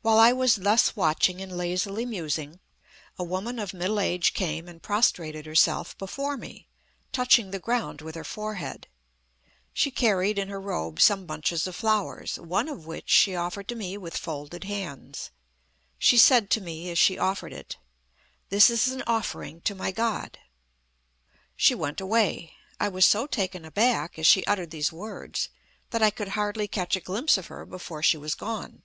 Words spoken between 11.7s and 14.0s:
flowers, one of which she offered to me